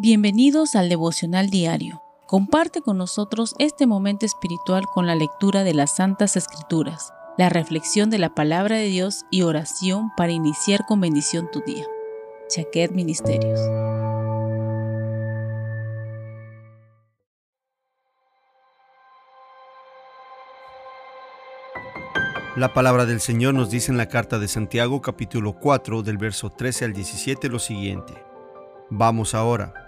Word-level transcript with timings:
Bienvenidos 0.00 0.76
al 0.76 0.88
devocional 0.88 1.50
diario. 1.50 2.04
Comparte 2.28 2.82
con 2.82 2.98
nosotros 2.98 3.56
este 3.58 3.84
momento 3.88 4.26
espiritual 4.26 4.86
con 4.86 5.08
la 5.08 5.16
lectura 5.16 5.64
de 5.64 5.74
las 5.74 5.96
Santas 5.96 6.36
Escrituras, 6.36 7.12
la 7.36 7.48
reflexión 7.48 8.08
de 8.08 8.18
la 8.18 8.32
palabra 8.32 8.76
de 8.76 8.84
Dios 8.84 9.24
y 9.32 9.42
oración 9.42 10.12
para 10.16 10.30
iniciar 10.30 10.86
con 10.86 11.00
bendición 11.00 11.48
tu 11.50 11.62
día. 11.62 11.84
Chaquet 12.48 12.92
Ministerios. 12.92 13.58
La 22.54 22.72
palabra 22.72 23.04
del 23.04 23.20
Señor 23.20 23.54
nos 23.54 23.68
dice 23.68 23.90
en 23.90 23.98
la 23.98 24.06
carta 24.06 24.38
de 24.38 24.46
Santiago 24.46 25.02
capítulo 25.02 25.58
4 25.58 26.04
del 26.04 26.18
verso 26.18 26.50
13 26.50 26.84
al 26.84 26.92
17 26.92 27.48
lo 27.48 27.58
siguiente. 27.58 28.14
Vamos 28.90 29.34
ahora, 29.34 29.87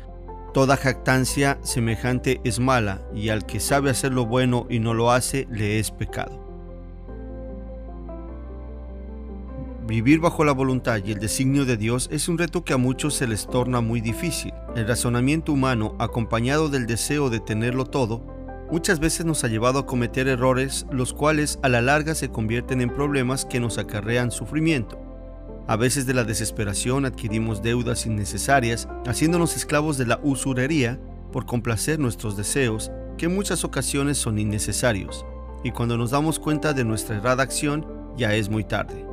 Toda 0.53 0.75
jactancia 0.75 1.57
semejante 1.63 2.41
es 2.43 2.59
mala, 2.59 3.01
y 3.15 3.29
al 3.29 3.45
que 3.45 3.61
sabe 3.61 3.89
hacer 3.89 4.11
lo 4.11 4.25
bueno 4.25 4.67
y 4.69 4.79
no 4.79 4.93
lo 4.93 5.11
hace, 5.11 5.47
le 5.49 5.79
es 5.79 5.91
pecado. 5.91 6.41
Vivir 9.87 10.19
bajo 10.19 10.43
la 10.43 10.51
voluntad 10.51 10.99
y 11.03 11.11
el 11.11 11.19
designio 11.19 11.65
de 11.65 11.77
Dios 11.77 12.09
es 12.11 12.27
un 12.27 12.37
reto 12.37 12.63
que 12.65 12.73
a 12.73 12.77
muchos 12.77 13.13
se 13.13 13.27
les 13.27 13.47
torna 13.47 13.81
muy 13.81 14.01
difícil. 14.01 14.53
El 14.75 14.87
razonamiento 14.87 15.53
humano, 15.53 15.95
acompañado 15.99 16.69
del 16.69 16.85
deseo 16.85 17.29
de 17.29 17.39
tenerlo 17.39 17.85
todo, 17.85 18.21
muchas 18.71 18.99
veces 18.99 19.25
nos 19.25 19.43
ha 19.43 19.47
llevado 19.47 19.79
a 19.79 19.85
cometer 19.85 20.27
errores 20.27 20.85
los 20.91 21.13
cuales 21.13 21.59
a 21.61 21.69
la 21.69 21.81
larga 21.81 22.13
se 22.13 22.29
convierten 22.29 22.81
en 22.81 22.89
problemas 22.89 23.45
que 23.45 23.59
nos 23.59 23.77
acarrean 23.77 24.31
sufrimiento. 24.31 25.10
A 25.71 25.77
veces 25.77 26.05
de 26.05 26.13
la 26.13 26.25
desesperación 26.25 27.05
adquirimos 27.05 27.61
deudas 27.61 28.05
innecesarias, 28.05 28.89
haciéndonos 29.07 29.55
esclavos 29.55 29.97
de 29.97 30.05
la 30.05 30.19
usurería 30.21 30.99
por 31.31 31.45
complacer 31.45 31.97
nuestros 31.97 32.35
deseos, 32.35 32.91
que 33.17 33.27
en 33.27 33.35
muchas 33.35 33.63
ocasiones 33.63 34.17
son 34.17 34.37
innecesarios, 34.37 35.25
y 35.63 35.71
cuando 35.71 35.95
nos 35.97 36.11
damos 36.11 36.39
cuenta 36.39 36.73
de 36.73 36.83
nuestra 36.83 37.15
errada 37.15 37.43
acción, 37.43 37.87
ya 38.17 38.35
es 38.35 38.49
muy 38.49 38.65
tarde. 38.65 39.05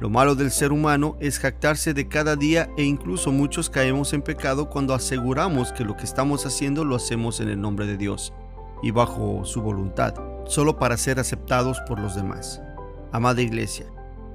Lo 0.00 0.08
malo 0.08 0.34
del 0.34 0.50
ser 0.50 0.72
humano 0.72 1.18
es 1.20 1.38
jactarse 1.38 1.92
de 1.92 2.08
cada 2.08 2.34
día 2.34 2.70
e 2.78 2.82
incluso 2.84 3.30
muchos 3.30 3.68
caemos 3.68 4.14
en 4.14 4.22
pecado 4.22 4.70
cuando 4.70 4.94
aseguramos 4.94 5.70
que 5.70 5.84
lo 5.84 5.98
que 5.98 6.04
estamos 6.04 6.46
haciendo 6.46 6.82
lo 6.82 6.96
hacemos 6.96 7.40
en 7.40 7.50
el 7.50 7.60
nombre 7.60 7.86
de 7.86 7.98
Dios 7.98 8.32
y 8.82 8.90
bajo 8.90 9.44
su 9.44 9.60
voluntad, 9.60 10.14
solo 10.46 10.78
para 10.78 10.96
ser 10.96 11.20
aceptados 11.20 11.78
por 11.86 12.00
los 12.00 12.14
demás. 12.14 12.62
Amada 13.12 13.42
Iglesia, 13.42 13.84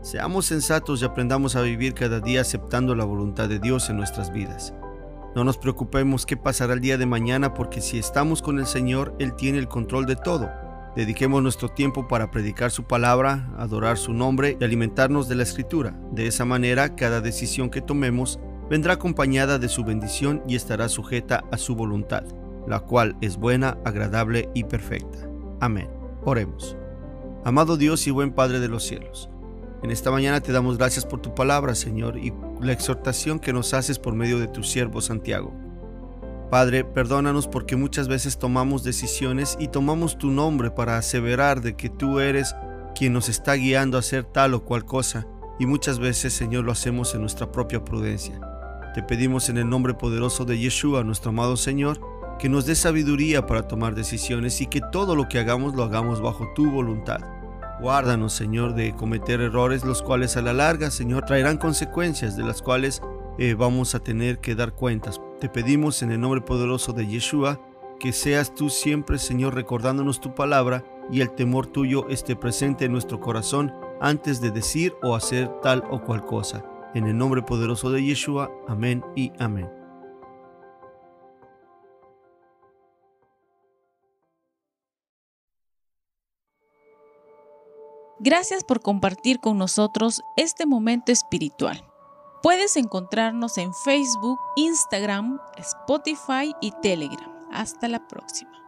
seamos 0.05 0.45
sensatos 0.45 1.01
y 1.01 1.05
aprendamos 1.05 1.55
a 1.55 1.61
vivir 1.61 1.93
cada 1.93 2.19
día 2.19 2.41
aceptando 2.41 2.95
la 2.95 3.03
voluntad 3.03 3.49
de 3.49 3.59
Dios 3.59 3.89
en 3.89 3.97
nuestras 3.97 4.31
vidas. 4.31 4.73
No 5.35 5.43
nos 5.43 5.57
preocupemos 5.57 6.25
qué 6.25 6.37
pasará 6.37 6.73
el 6.73 6.79
día 6.79 6.97
de 6.97 7.05
mañana 7.05 7.53
porque 7.53 7.81
si 7.81 7.97
estamos 7.97 8.41
con 8.41 8.59
el 8.59 8.67
Señor, 8.67 9.15
Él 9.19 9.35
tiene 9.35 9.57
el 9.57 9.67
control 9.67 10.05
de 10.05 10.15
todo. 10.15 10.49
Dediquemos 10.95 11.43
nuestro 11.43 11.69
tiempo 11.69 12.07
para 12.07 12.31
predicar 12.31 12.71
su 12.71 12.85
palabra, 12.85 13.49
adorar 13.57 13.97
su 13.97 14.13
nombre 14.13 14.57
y 14.59 14.63
alimentarnos 14.63 15.27
de 15.27 15.35
la 15.35 15.43
escritura. 15.43 15.93
De 16.11 16.27
esa 16.27 16.45
manera, 16.45 16.95
cada 16.95 17.19
decisión 17.19 17.69
que 17.69 17.81
tomemos 17.81 18.39
vendrá 18.69 18.93
acompañada 18.93 19.59
de 19.59 19.67
su 19.67 19.83
bendición 19.83 20.41
y 20.47 20.55
estará 20.55 20.87
sujeta 20.87 21.43
a 21.51 21.57
su 21.57 21.75
voluntad 21.75 22.23
la 22.67 22.79
cual 22.79 23.15
es 23.21 23.37
buena, 23.37 23.77
agradable 23.85 24.49
y 24.53 24.63
perfecta. 24.63 25.29
Amén. 25.59 25.89
Oremos. 26.23 26.75
Amado 27.43 27.77
Dios 27.77 28.07
y 28.07 28.11
buen 28.11 28.31
Padre 28.31 28.59
de 28.59 28.67
los 28.67 28.83
cielos, 28.83 29.29
en 29.85 29.91
esta 29.91 30.09
mañana 30.09 30.41
te 30.41 30.51
damos 30.51 30.79
gracias 30.79 31.05
por 31.05 31.21
tu 31.21 31.35
palabra, 31.35 31.75
Señor, 31.75 32.17
y 32.17 32.33
la 32.59 32.73
exhortación 32.73 33.37
que 33.39 33.53
nos 33.53 33.73
haces 33.75 33.99
por 33.99 34.15
medio 34.15 34.39
de 34.39 34.47
tu 34.47 34.63
siervo 34.63 34.99
Santiago. 34.99 35.53
Padre, 36.49 36.83
perdónanos 36.83 37.47
porque 37.47 37.75
muchas 37.75 38.07
veces 38.07 38.39
tomamos 38.39 38.83
decisiones 38.83 39.55
y 39.59 39.67
tomamos 39.67 40.17
tu 40.17 40.31
nombre 40.31 40.71
para 40.71 40.97
aseverar 40.97 41.61
de 41.61 41.75
que 41.75 41.89
tú 41.89 42.19
eres 42.19 42.55
quien 42.95 43.13
nos 43.13 43.29
está 43.29 43.53
guiando 43.53 43.97
a 43.97 43.99
hacer 43.99 44.23
tal 44.23 44.55
o 44.55 44.65
cual 44.65 44.85
cosa, 44.85 45.27
y 45.59 45.67
muchas 45.67 45.99
veces, 45.99 46.33
Señor, 46.33 46.63
lo 46.63 46.71
hacemos 46.71 47.13
en 47.13 47.21
nuestra 47.21 47.51
propia 47.51 47.85
prudencia. 47.85 48.39
Te 48.95 49.03
pedimos 49.03 49.49
en 49.49 49.57
el 49.57 49.69
nombre 49.69 49.93
poderoso 49.93 50.45
de 50.45 50.57
Yeshua, 50.57 51.03
nuestro 51.03 51.29
amado 51.29 51.57
Señor, 51.57 52.01
que 52.39 52.49
nos 52.49 52.65
dé 52.65 52.73
sabiduría 52.73 53.45
para 53.45 53.67
tomar 53.67 53.93
decisiones 53.93 54.61
y 54.61 54.65
que 54.65 54.81
todo 54.91 55.15
lo 55.15 55.29
que 55.29 55.37
hagamos 55.37 55.75
lo 55.75 55.83
hagamos 55.83 56.21
bajo 56.21 56.51
tu 56.55 56.71
voluntad. 56.71 57.34
Guárdanos, 57.79 58.33
Señor, 58.33 58.73
de 58.73 58.95
cometer 58.95 59.41
errores, 59.41 59.83
los 59.83 60.01
cuales 60.01 60.37
a 60.37 60.41
la 60.41 60.53
larga, 60.53 60.91
Señor, 60.91 61.25
traerán 61.25 61.57
consecuencias 61.57 62.37
de 62.37 62.43
las 62.43 62.61
cuales 62.61 63.01
eh, 63.37 63.53
vamos 63.53 63.95
a 63.95 63.99
tener 63.99 64.39
que 64.39 64.55
dar 64.55 64.73
cuentas. 64.73 65.19
Te 65.39 65.49
pedimos 65.49 66.01
en 66.01 66.11
el 66.11 66.21
nombre 66.21 66.41
poderoso 66.41 66.93
de 66.93 67.05
Yeshua 67.05 67.59
que 67.99 68.13
seas 68.13 68.53
tú 68.53 68.69
siempre, 68.69 69.17
Señor, 69.17 69.55
recordándonos 69.55 70.21
tu 70.21 70.33
palabra 70.35 70.83
y 71.11 71.21
el 71.21 71.31
temor 71.31 71.67
tuyo 71.67 72.07
esté 72.09 72.35
presente 72.35 72.85
en 72.85 72.91
nuestro 72.91 73.19
corazón 73.19 73.73
antes 74.01 74.41
de 74.41 74.51
decir 74.51 74.93
o 75.01 75.15
hacer 75.15 75.49
tal 75.61 75.83
o 75.89 76.01
cual 76.01 76.25
cosa. 76.25 76.63
En 76.93 77.05
el 77.05 77.17
nombre 77.17 77.41
poderoso 77.41 77.91
de 77.91 78.03
Yeshua, 78.03 78.51
amén 78.67 79.03
y 79.15 79.31
amén. 79.39 79.84
Gracias 88.25 88.63
por 88.63 88.81
compartir 88.81 89.39
con 89.39 89.59
nosotros 89.59 90.23
este 90.35 90.65
momento 90.65 91.11
espiritual. 91.11 91.85
Puedes 92.41 92.75
encontrarnos 92.75 93.59
en 93.59 93.71
Facebook, 93.71 94.39
Instagram, 94.55 95.39
Spotify 95.57 96.55
y 96.59 96.71
Telegram. 96.81 97.31
Hasta 97.51 97.87
la 97.87 98.07
próxima. 98.07 98.64